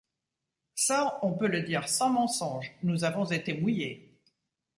Ça, 0.73 1.19
on 1.21 1.33
peut 1.33 1.45
le 1.45 1.61
dire 1.61 1.87
sans 1.87 2.09
mensonges, 2.09 2.71
nous 2.81 3.03
avons 3.03 3.25
été 3.25 3.53
mouillés! 3.53 4.19